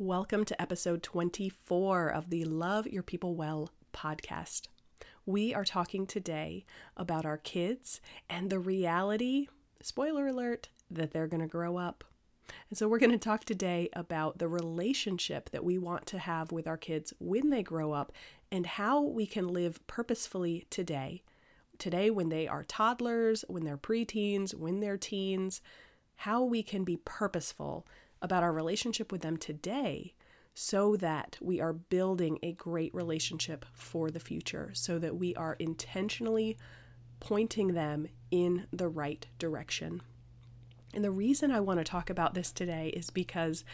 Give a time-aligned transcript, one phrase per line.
[0.00, 4.68] Welcome to episode 24 of the Love Your People Well podcast.
[5.26, 6.64] We are talking today
[6.96, 9.48] about our kids and the reality,
[9.82, 12.02] spoiler alert, that they're going to grow up.
[12.70, 16.50] And so, we're going to talk today about the relationship that we want to have
[16.50, 18.10] with our kids when they grow up
[18.50, 21.22] and how we can live purposefully today.
[21.76, 25.60] Today, when they are toddlers, when they're preteens, when they're teens,
[26.16, 27.86] how we can be purposeful
[28.22, 30.14] about our relationship with them today
[30.54, 35.56] so that we are building a great relationship for the future, so that we are
[35.58, 36.56] intentionally
[37.20, 40.02] pointing them in the right direction.
[40.92, 43.64] And the reason I want to talk about this today is because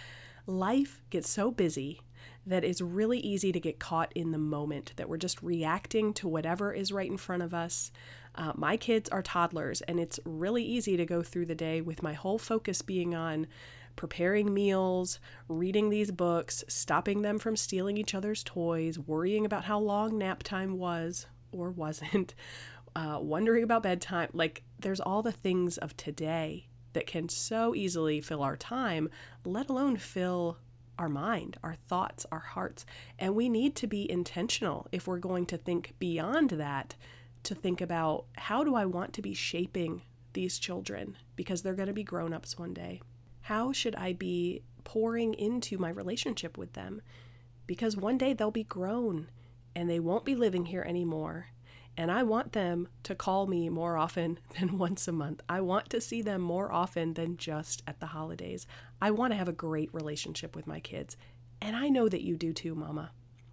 [0.46, 2.02] life gets so busy
[2.44, 6.28] that it's really easy to get caught in the moment, that we're just reacting to
[6.28, 7.90] whatever is right in front of us.
[8.34, 12.02] Uh, my kids are toddlers, and it's really easy to go through the day with
[12.02, 13.46] my whole focus being on
[13.96, 15.18] preparing meals,
[15.48, 20.42] reading these books, stopping them from stealing each other's toys, worrying about how long nap
[20.42, 22.34] time was or wasn't,
[22.96, 24.28] uh, wondering about bedtime.
[24.32, 29.08] Like, there's all the things of today that can so easily fill our time,
[29.44, 30.58] let alone fill
[30.98, 32.86] our mind, our thoughts, our hearts.
[33.18, 36.94] And we need to be intentional if we're going to think beyond that,
[37.42, 41.88] to think about how do I want to be shaping these children because they're going
[41.88, 43.00] to be grown ups one day.
[43.46, 47.00] How should I be pouring into my relationship with them?
[47.68, 49.28] Because one day they'll be grown
[49.72, 51.46] and they won't be living here anymore.
[51.96, 55.42] And I want them to call me more often than once a month.
[55.48, 58.66] I want to see them more often than just at the holidays.
[59.00, 61.16] I want to have a great relationship with my kids.
[61.60, 63.12] And I know that you do too, Mama.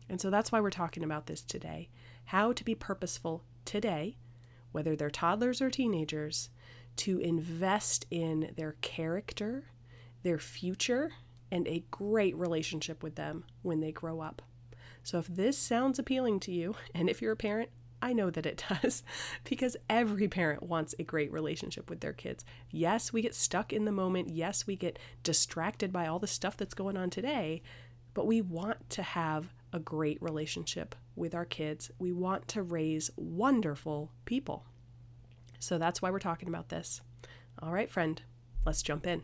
[0.10, 1.90] And so that's why we're talking about this today
[2.26, 4.18] how to be purposeful today,
[4.72, 6.50] whether they're toddlers or teenagers,
[6.96, 9.66] to invest in their character
[10.24, 11.12] their future,
[11.52, 14.42] and a great relationship with them when they grow up.
[15.04, 17.70] So, if this sounds appealing to you, and if you're a parent,
[18.02, 19.04] I know that it does
[19.46, 22.44] because every parent wants a great relationship with their kids.
[22.70, 24.30] Yes, we get stuck in the moment.
[24.30, 27.62] Yes, we get distracted by all the stuff that's going on today,
[28.14, 31.92] but we want to have a great relationship with our kids.
[31.98, 34.66] We want to raise wonderful people.
[35.60, 37.02] So that's why we're talking about this.
[37.60, 38.22] All right, friend,
[38.66, 39.24] let's jump in.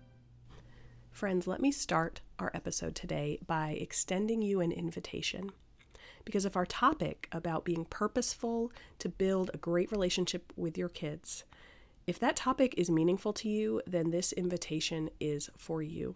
[1.11, 5.51] Friends, let me start our episode today by extending you an invitation.
[6.25, 11.43] Because if our topic about being purposeful to build a great relationship with your kids,
[12.07, 16.15] if that topic is meaningful to you, then this invitation is for you.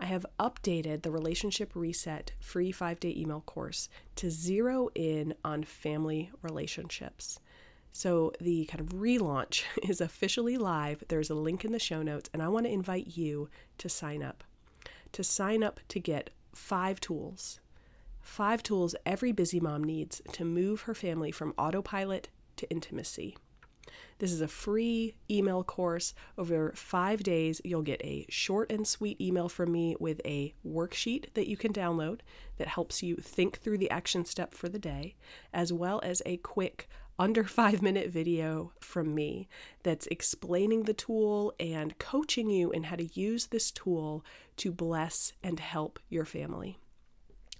[0.00, 5.64] I have updated the Relationship Reset free five day email course to zero in on
[5.64, 7.38] family relationships.
[7.92, 11.04] So the kind of relaunch is officially live.
[11.08, 13.48] There's a link in the show notes, and I want to invite you
[13.78, 14.42] to sign up.
[15.12, 17.60] To sign up to get five tools.
[18.20, 23.36] Five tools every busy mom needs to move her family from autopilot to intimacy.
[24.18, 26.14] This is a free email course.
[26.38, 31.26] Over five days, you'll get a short and sweet email from me with a worksheet
[31.34, 32.20] that you can download
[32.56, 35.16] that helps you think through the action step for the day,
[35.52, 36.88] as well as a quick
[37.22, 39.48] under five minute video from me
[39.84, 44.24] that's explaining the tool and coaching you in how to use this tool
[44.56, 46.76] to bless and help your family.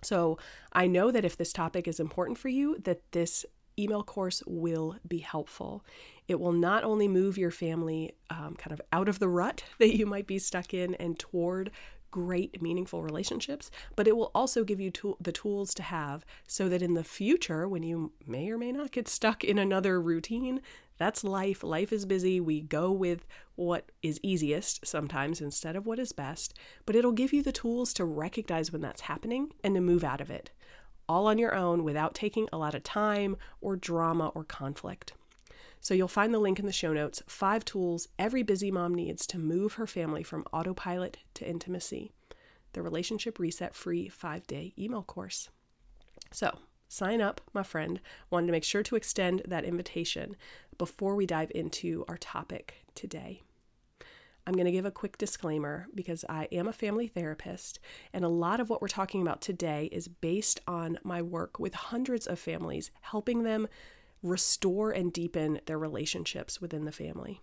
[0.03, 0.37] So
[0.73, 3.47] I know that if this topic is important for you, that this
[3.79, 5.85] email course will be helpful.
[6.27, 9.97] It will not only move your family um, kind of out of the rut that
[9.97, 11.71] you might be stuck in and toward
[12.13, 16.69] great, meaningful relationships, but it will also give you tool- the tools to have so
[16.69, 20.61] that in the future, when you may or may not get stuck in another routine,
[20.99, 21.65] that's life.
[21.65, 22.39] Life is busy.
[22.39, 23.27] We go with
[23.57, 26.55] what is easiest sometimes instead of what is best,
[26.87, 30.21] but it'll give you the tools to recognize when that's happening and to move out
[30.21, 30.53] of it,
[31.09, 35.15] all on your own without taking a lot of time or drama or conflict.
[35.83, 39.27] So you'll find the link in the show notes five tools every busy mom needs
[39.27, 42.13] to move her family from autopilot to intimacy.
[42.73, 45.49] The Relationship Reset free five day email course.
[46.31, 46.57] So
[46.87, 48.01] sign up, my friend.
[48.31, 50.37] Wanted to make sure to extend that invitation
[50.79, 53.43] before we dive into our topic today.
[54.47, 57.81] I'm going to give a quick disclaimer because I am a family therapist,
[58.13, 61.75] and a lot of what we're talking about today is based on my work with
[61.75, 63.69] hundreds of families, helping them
[64.23, 67.41] restore and deepen their relationships within the family.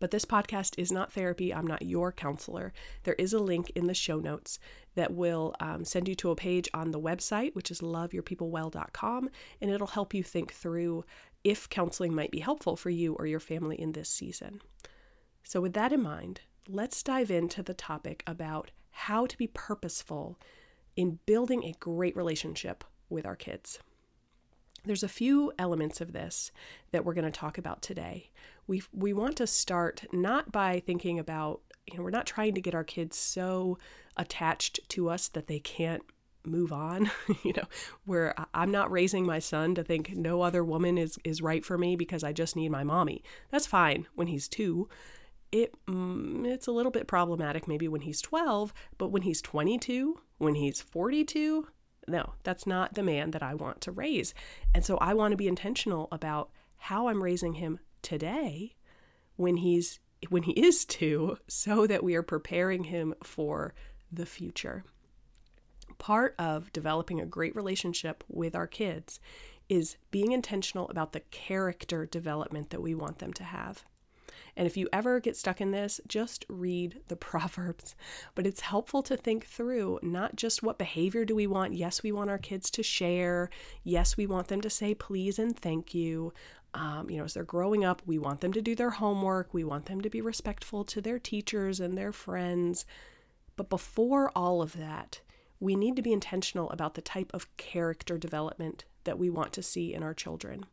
[0.00, 1.54] But this podcast is not therapy.
[1.54, 2.72] I'm not your counselor.
[3.04, 4.58] There is a link in the show notes
[4.96, 9.30] that will um, send you to a page on the website, which is loveyourpeoplewell.com,
[9.60, 11.04] and it'll help you think through
[11.42, 14.60] if counseling might be helpful for you or your family in this season.
[15.42, 20.38] So, with that in mind, let's dive into the topic about how to be purposeful
[20.96, 23.78] in building a great relationship with our kids.
[24.84, 26.50] There's a few elements of this
[26.92, 28.30] that we're going to talk about today.
[28.66, 32.60] We we want to start not by thinking about, you know, we're not trying to
[32.60, 33.78] get our kids so
[34.16, 36.02] attached to us that they can't
[36.44, 37.10] move on.
[37.42, 37.64] You know
[38.06, 41.76] where i'm not raising my son to think no other woman is is right for
[41.76, 43.22] me because i just need my mommy.
[43.50, 44.88] That's fine when he's 2
[45.54, 50.18] it mm, it's a little bit problematic maybe when he's 12, but when he's 22,
[50.38, 51.68] when he's 42,
[52.06, 54.34] no, that's not the man that I want to raise.
[54.74, 58.74] And so I want to be intentional about how I'm raising him today
[59.36, 63.74] when he's when he is 2 so that we are preparing him for
[64.10, 64.84] the future.
[65.98, 69.20] Part of developing a great relationship with our kids
[69.68, 73.84] is being intentional about the character development that we want them to have.
[74.56, 77.94] And if you ever get stuck in this, just read the Proverbs.
[78.34, 81.74] But it's helpful to think through not just what behavior do we want.
[81.74, 83.50] Yes, we want our kids to share.
[83.82, 86.32] Yes, we want them to say please and thank you.
[86.74, 89.54] Um, you know, as they're growing up, we want them to do their homework.
[89.54, 92.84] We want them to be respectful to their teachers and their friends.
[93.56, 95.20] But before all of that,
[95.60, 99.62] we need to be intentional about the type of character development that we want to
[99.62, 100.66] see in our children.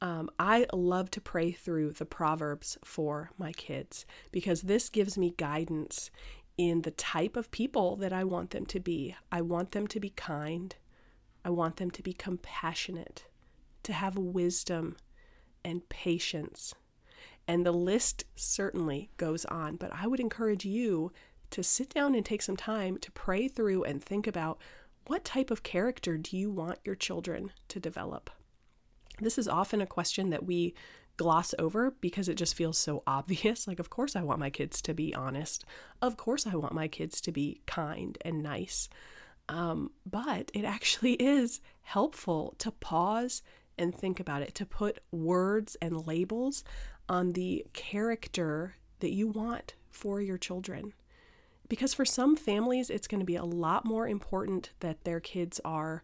[0.00, 5.34] Um, I love to pray through the Proverbs for my kids because this gives me
[5.36, 6.10] guidance
[6.56, 9.16] in the type of people that I want them to be.
[9.32, 10.74] I want them to be kind.
[11.44, 13.26] I want them to be compassionate,
[13.84, 14.96] to have wisdom
[15.64, 16.74] and patience.
[17.46, 21.12] And the list certainly goes on, but I would encourage you
[21.50, 24.58] to sit down and take some time to pray through and think about
[25.06, 28.30] what type of character do you want your children to develop?
[29.20, 30.74] This is often a question that we
[31.16, 33.66] gloss over because it just feels so obvious.
[33.66, 35.64] Like, of course, I want my kids to be honest.
[36.00, 38.88] Of course, I want my kids to be kind and nice.
[39.48, 43.42] Um, but it actually is helpful to pause
[43.76, 46.64] and think about it, to put words and labels
[47.08, 50.92] on the character that you want for your children.
[51.68, 55.60] Because for some families, it's going to be a lot more important that their kids
[55.64, 56.02] are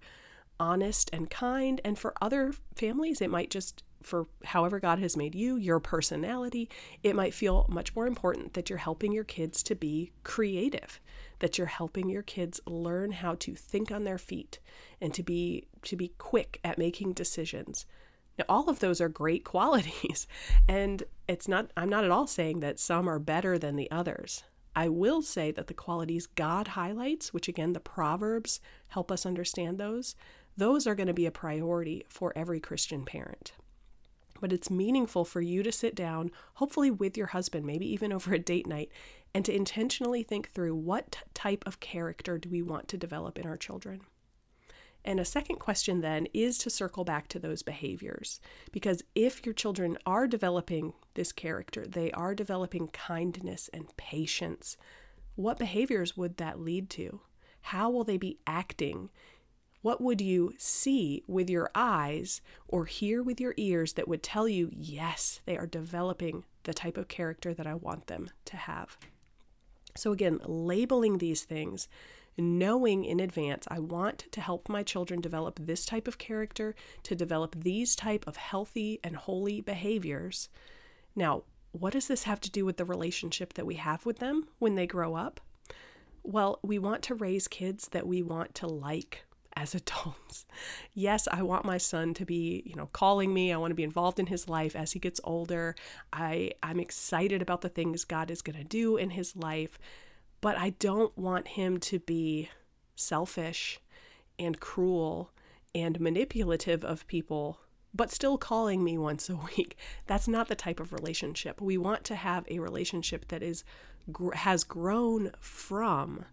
[0.59, 1.81] honest and kind.
[1.85, 6.69] And for other families, it might just, for however God has made you, your personality,
[7.03, 11.01] it might feel much more important that you're helping your kids to be creative,
[11.41, 14.59] that you're helping your kids learn how to think on their feet
[15.01, 17.87] and to be to be quick at making decisions.
[18.39, 20.27] Now, all of those are great qualities,
[20.69, 24.45] and it's not, I'm not at all saying that some are better than the others.
[24.77, 29.79] I will say that the qualities God highlights, which again, the Proverbs help us understand
[29.79, 30.17] those,
[30.56, 33.53] those are going to be a priority for every Christian parent.
[34.41, 38.35] But it's meaningful for you to sit down, hopefully with your husband, maybe even over
[38.35, 38.91] a date night,
[39.35, 43.47] and to intentionally think through what type of character do we want to develop in
[43.47, 44.03] our children.
[45.05, 48.41] And a second question then is to circle back to those behaviors.
[48.73, 54.77] Because if your children are developing this character, they are developing kindness and patience,
[55.37, 57.20] what behaviors would that lead to?
[57.61, 59.11] How will they be acting
[59.84, 64.48] what would you see with your eyes or hear with your ears that would tell
[64.48, 68.96] you, yes, they are developing the type of character that I want them to have?
[69.94, 71.86] So, again, labeling these things,
[72.38, 77.14] knowing in advance, I want to help my children develop this type of character, to
[77.14, 80.48] develop these type of healthy and holy behaviors.
[81.14, 84.48] Now, what does this have to do with the relationship that we have with them
[84.58, 85.43] when they grow up?
[86.22, 89.26] Well, we want to raise kids that we want to like
[89.56, 90.46] as adults.
[90.96, 93.53] Yes, I want my son to be, you know, calling me.
[93.53, 95.75] I want to be involved in his life as he gets older.
[96.13, 99.77] I I'm excited about the things God is going to do in his life,
[100.41, 102.49] but I don't want him to be
[102.94, 103.81] selfish
[104.39, 105.32] and cruel
[105.75, 107.58] and manipulative of people
[107.94, 109.77] but still calling me once a week.
[110.06, 111.61] That's not the type of relationship.
[111.61, 113.65] We want to have a relationship that is
[114.34, 116.27] has grown from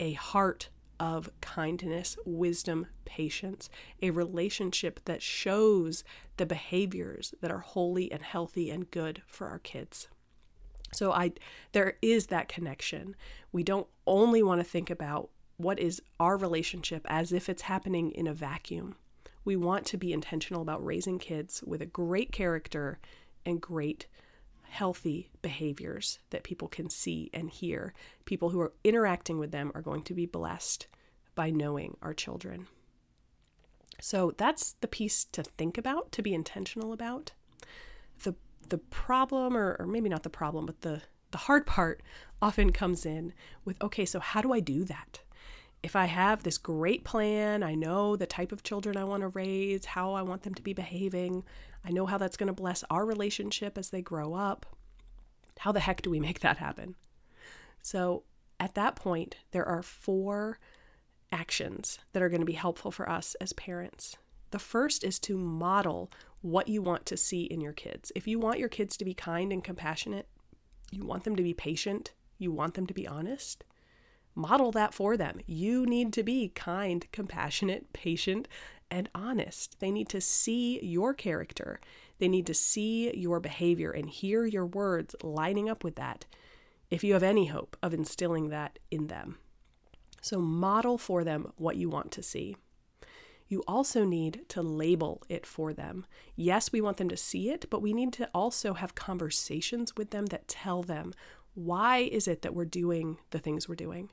[0.00, 3.68] a heart of kindness, wisdom, patience,
[4.02, 6.04] a relationship that shows
[6.36, 10.08] the behaviors that are holy and healthy and good for our kids.
[10.92, 11.32] So I
[11.72, 13.16] there is that connection.
[13.52, 18.10] We don't only want to think about what is our relationship as if it's happening
[18.10, 18.96] in a vacuum.
[19.44, 22.98] We want to be intentional about raising kids with a great character
[23.44, 24.06] and great
[24.74, 27.94] healthy behaviors that people can see and hear.
[28.24, 30.88] People who are interacting with them are going to be blessed
[31.36, 32.66] by knowing our children.
[34.00, 37.32] So that's the piece to think about, to be intentional about.
[38.24, 38.34] The
[38.68, 42.02] the problem or, or maybe not the problem, but the the hard part
[42.42, 43.32] often comes in
[43.64, 45.20] with okay, so how do I do that?
[45.84, 49.28] If I have this great plan, I know the type of children I want to
[49.28, 51.44] raise, how I want them to be behaving,
[51.84, 54.66] I know how that's going to bless our relationship as they grow up.
[55.58, 56.96] How the heck do we make that happen?
[57.82, 58.24] So,
[58.58, 60.58] at that point, there are four
[61.30, 64.16] actions that are going to be helpful for us as parents.
[64.52, 66.10] The first is to model
[66.40, 68.12] what you want to see in your kids.
[68.14, 70.28] If you want your kids to be kind and compassionate,
[70.90, 73.64] you want them to be patient, you want them to be honest,
[74.34, 75.40] model that for them.
[75.46, 78.48] You need to be kind, compassionate, patient,
[78.90, 79.80] and honest.
[79.80, 81.80] They need to see your character.
[82.18, 86.26] They need to see your behavior and hear your words lining up with that
[86.90, 89.38] if you have any hope of instilling that in them.
[90.20, 92.56] So, model for them what you want to see.
[93.46, 96.06] You also need to label it for them.
[96.34, 100.10] Yes, we want them to see it, but we need to also have conversations with
[100.10, 101.12] them that tell them
[101.54, 104.10] why is it that we're doing the things we're doing?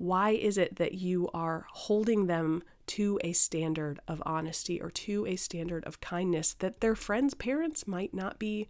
[0.00, 5.26] Why is it that you are holding them to a standard of honesty or to
[5.26, 8.66] a standard of kindness that their friends' parents might not be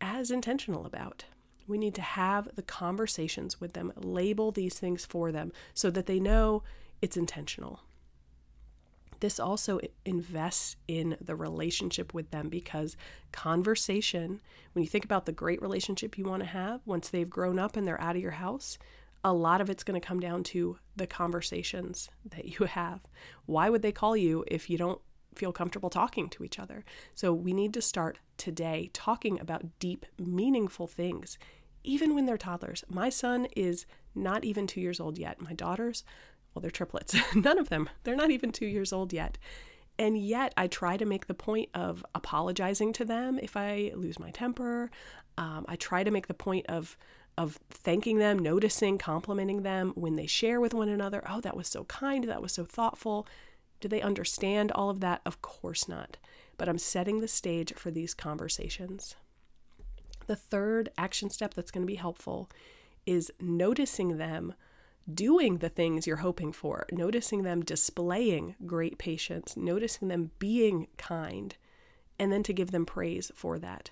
[0.00, 1.26] as intentional about?
[1.68, 6.06] We need to have the conversations with them, label these things for them so that
[6.06, 6.64] they know
[7.00, 7.82] it's intentional.
[9.20, 12.96] This also invests in the relationship with them because
[13.30, 14.40] conversation,
[14.72, 17.76] when you think about the great relationship you want to have once they've grown up
[17.76, 18.76] and they're out of your house,
[19.24, 23.00] a lot of it's going to come down to the conversations that you have.
[23.46, 25.00] Why would they call you if you don't
[25.34, 26.84] feel comfortable talking to each other?
[27.14, 31.38] So we need to start today talking about deep, meaningful things
[31.84, 32.84] even when they're toddlers.
[32.88, 35.40] My son is not even two years old yet.
[35.40, 36.04] My daughters,
[36.52, 37.16] well, they're triplets.
[37.34, 39.38] None of them, they're not even two years old yet.
[39.98, 44.20] And yet, I try to make the point of apologizing to them if I lose
[44.20, 44.90] my temper.
[45.36, 46.96] Um, I try to make the point of
[47.38, 51.22] of thanking them, noticing, complimenting them when they share with one another.
[51.26, 52.24] Oh, that was so kind.
[52.24, 53.28] That was so thoughtful.
[53.80, 55.20] Do they understand all of that?
[55.24, 56.16] Of course not.
[56.56, 59.14] But I'm setting the stage for these conversations.
[60.26, 62.50] The third action step that's going to be helpful
[63.06, 64.54] is noticing them
[65.12, 71.56] doing the things you're hoping for, noticing them displaying great patience, noticing them being kind,
[72.18, 73.90] and then to give them praise for that.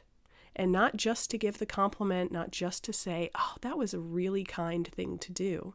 [0.56, 4.00] And not just to give the compliment, not just to say, oh, that was a
[4.00, 5.74] really kind thing to do,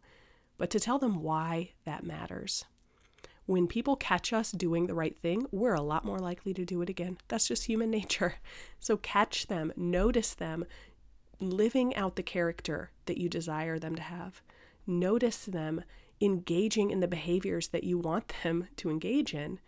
[0.58, 2.66] but to tell them why that matters
[3.46, 6.82] when people catch us doing the right thing, we're a lot more likely to do
[6.82, 7.18] it again.
[7.28, 8.36] That's just human nature.
[8.80, 10.66] So catch them, notice them
[11.40, 14.42] living out the character that you desire them to have.
[14.88, 15.84] Notice them
[16.22, 19.60] engaging in the behaviors that you want them to engage in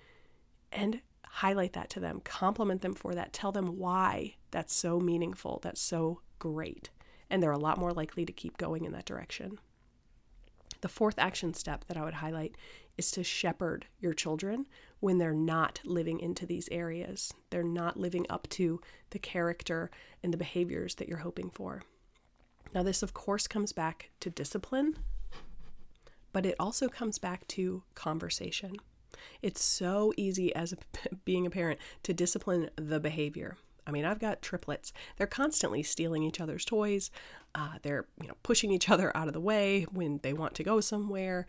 [0.71, 1.01] and
[1.37, 5.81] highlight that to them, compliment them for that, tell them why that's so meaningful, that's
[5.81, 6.91] so great.
[7.27, 9.57] And they're a lot more likely to keep going in that direction.
[10.81, 12.55] The fourth action step that I would highlight
[12.99, 14.67] is to shepherd your children
[14.99, 17.33] when they're not living into these areas.
[17.49, 19.89] They're not living up to the character
[20.21, 21.81] and the behaviors that you're hoping for.
[22.75, 24.97] Now, this, of course, comes back to discipline,
[26.31, 28.75] but it also comes back to conversation.
[29.41, 30.77] It's so easy as a,
[31.25, 33.57] being a parent to discipline the behavior.
[33.85, 34.93] I mean, I've got triplets.
[35.17, 37.11] They're constantly stealing each other's toys.
[37.53, 40.63] Uh, they're, you know, pushing each other out of the way when they want to
[40.63, 41.45] go somewhere.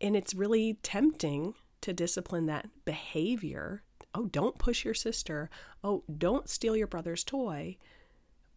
[0.00, 3.82] And it's really tempting to discipline that behavior.
[4.14, 5.48] Oh, don't push your sister.
[5.82, 7.78] Oh, don't steal your brother's toy.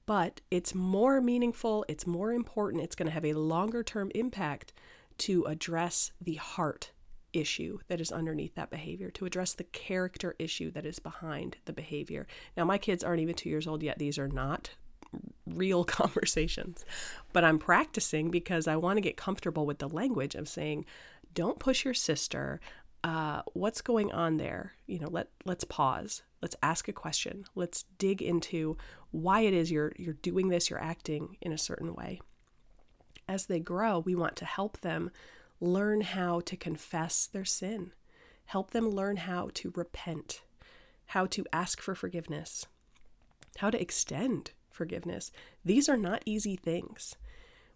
[0.06, 4.72] But it's more meaningful, it's more important, it's going to have a longer term impact
[5.20, 6.92] to address the heart
[7.34, 11.74] issue that is underneath that behavior, to address the character issue that is behind the
[11.74, 12.28] behavior.
[12.56, 14.00] Now, my kids aren't even two years old yet.
[14.00, 14.72] These are not
[15.46, 16.86] real conversations,
[17.34, 20.86] but I'm practicing because I want to get comfortable with the language of saying,
[21.34, 22.60] don't push your sister.
[23.04, 24.74] Uh, what's going on there?
[24.88, 26.24] You know, let let's pause.
[26.42, 27.46] Let's ask a question.
[27.56, 28.78] Let's dig into
[29.12, 30.70] why it is you're you're doing this.
[30.70, 32.22] You're acting in a certain way.
[33.30, 35.12] As they grow, we want to help them
[35.60, 37.92] learn how to confess their sin,
[38.46, 40.42] help them learn how to repent,
[41.08, 42.66] how to ask for forgiveness,
[43.58, 45.32] how to extend forgiveness.
[45.66, 47.16] These are not easy things.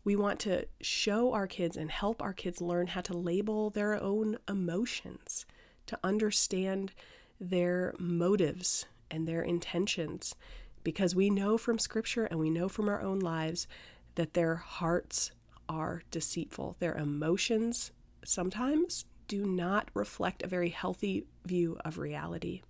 [0.03, 4.01] We want to show our kids and help our kids learn how to label their
[4.01, 5.45] own emotions,
[5.87, 6.91] to understand
[7.39, 10.35] their motives and their intentions,
[10.83, 13.67] because we know from scripture and we know from our own lives
[14.15, 15.31] that their hearts
[15.71, 16.75] are deceitful.
[16.79, 17.91] Their emotions
[18.25, 22.61] sometimes do not reflect a very healthy view of reality.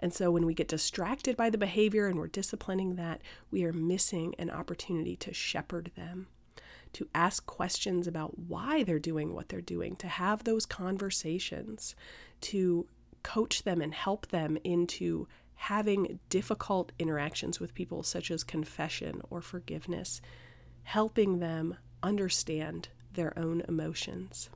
[0.00, 3.22] And so when we get distracted by the behavior and we're disciplining that,
[3.52, 6.26] we are missing an opportunity to shepherd them,
[6.94, 11.94] to ask questions about why they're doing what they're doing, to have those conversations,
[12.40, 12.86] to
[13.22, 19.40] coach them and help them into having difficult interactions with people, such as confession or
[19.40, 20.20] forgiveness,
[20.82, 24.50] helping them understand their own emotions.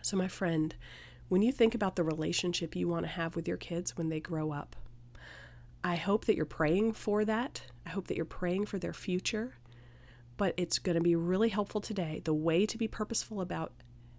[0.00, 0.74] So, my friend,
[1.28, 4.18] when you think about the relationship you want to have with your kids when they
[4.18, 4.74] grow up,
[5.84, 7.62] I hope that you're praying for that.
[7.86, 9.54] I hope that you're praying for their future.
[10.36, 12.20] But it's going to be really helpful today.
[12.24, 13.72] The way to be purposeful about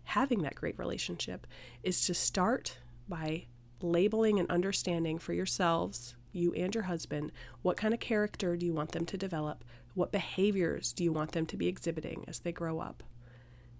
[0.03, 1.47] having that great relationship
[1.81, 2.77] is to start
[3.07, 3.47] by
[3.81, 8.73] labeling and understanding for yourselves, you and your husband, what kind of character do you
[8.73, 9.63] want them to develop?
[9.93, 13.03] What behaviors do you want them to be exhibiting as they grow up?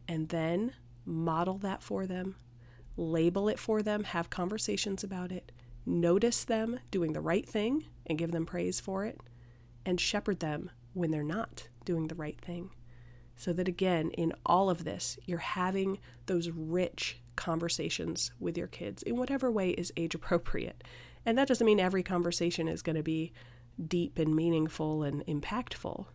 [0.07, 0.73] And then
[1.05, 2.35] model that for them,
[2.95, 5.51] label it for them, have conversations about it,
[5.85, 9.19] notice them doing the right thing and give them praise for it,
[9.85, 12.69] and shepherd them when they're not doing the right thing.
[13.35, 19.01] So that again, in all of this, you're having those rich conversations with your kids
[19.03, 20.83] in whatever way is age appropriate.
[21.25, 23.31] And that doesn't mean every conversation is going to be
[23.87, 26.05] deep and meaningful and impactful.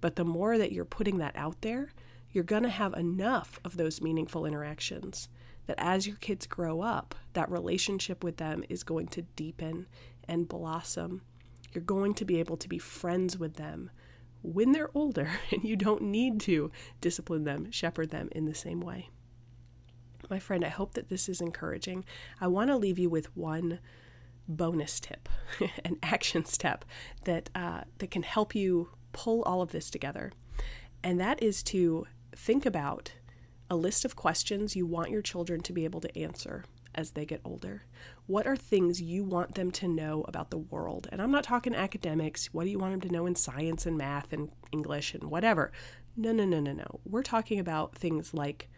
[0.00, 1.92] But the more that you're putting that out there,
[2.30, 5.28] you're going to have enough of those meaningful interactions
[5.66, 9.86] that as your kids grow up, that relationship with them is going to deepen
[10.26, 11.22] and blossom.
[11.72, 13.90] You're going to be able to be friends with them
[14.42, 16.70] when they're older, and you don't need to
[17.00, 19.10] discipline them, shepherd them in the same way.
[20.30, 22.04] My friend, I hope that this is encouraging.
[22.40, 23.78] I want to leave you with one
[24.48, 25.28] bonus tip,
[25.84, 26.84] an action step
[27.24, 30.32] that uh, that can help you pull all of this together,
[31.02, 33.12] and that is to think about
[33.70, 37.24] a list of questions you want your children to be able to answer as they
[37.24, 37.84] get older.
[38.26, 41.06] What are things you want them to know about the world?
[41.12, 42.52] And I'm not talking academics.
[42.52, 45.70] What do you want them to know in science and math and English and whatever?
[46.16, 47.00] No, no, no, no, no.
[47.04, 48.68] We're talking about things like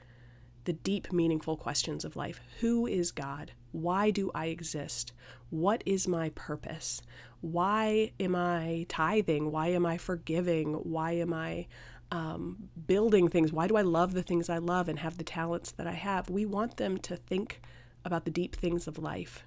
[0.65, 3.53] the deep, meaningful questions of life Who is God?
[3.73, 5.13] Why do I exist?
[5.51, 7.03] What is my purpose?
[7.41, 9.51] Why am I tithing?
[9.51, 10.75] Why am I forgiving?
[10.75, 11.67] Why am I
[12.13, 13.53] um, building things.
[13.53, 16.29] Why do I love the things I love and have the talents that I have?
[16.29, 17.61] We want them to think
[18.05, 19.45] about the deep things of life.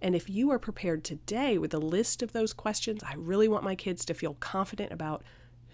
[0.00, 3.64] And if you are prepared today with a list of those questions, I really want
[3.64, 5.22] my kids to feel confident about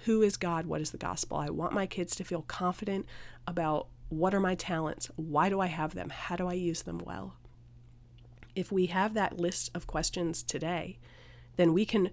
[0.04, 1.36] who is God, what is the gospel.
[1.36, 3.06] I want my kids to feel confident
[3.46, 7.00] about what are my talents, why do I have them, how do I use them
[7.04, 7.36] well.
[8.54, 10.98] If we have that list of questions today,
[11.56, 12.10] then we can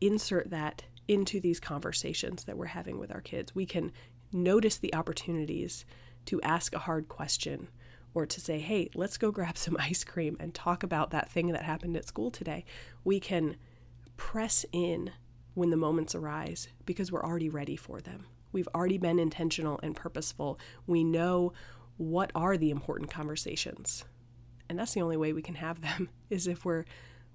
[0.00, 3.54] insert that into these conversations that we're having with our kids.
[3.54, 3.92] We can
[4.32, 5.84] notice the opportunities
[6.26, 7.68] to ask a hard question
[8.14, 11.48] or to say, hey, let's go grab some ice cream and talk about that thing
[11.48, 12.64] that happened at school today.
[13.02, 13.56] We can
[14.16, 15.10] press in
[15.54, 18.26] when the moments arise because we're already ready for them.
[18.52, 20.58] We've already been intentional and purposeful.
[20.86, 21.52] We know
[21.96, 24.04] what are the important conversations.
[24.68, 26.84] And that's the only way we can have them is if we're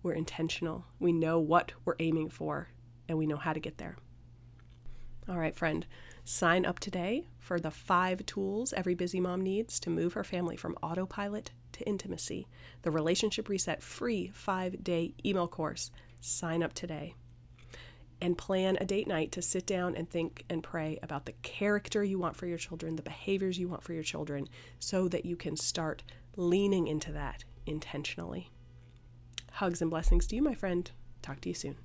[0.03, 0.85] we're intentional.
[0.99, 2.69] We know what we're aiming for
[3.09, 3.97] and we know how to get there.
[5.27, 5.87] All right, friend,
[6.23, 10.55] sign up today for the five tools every busy mom needs to move her family
[10.55, 12.47] from autopilot to intimacy.
[12.83, 15.89] The Relationship Reset free five day email course.
[16.21, 17.15] Sign up today.
[18.21, 22.03] And plan a date night to sit down and think and pray about the character
[22.03, 24.47] you want for your children, the behaviors you want for your children,
[24.79, 26.01] so that you can start
[26.35, 28.49] leaning into that intentionally.
[29.53, 30.89] Hugs and blessings to you, my friend.
[31.21, 31.75] Talk to you soon.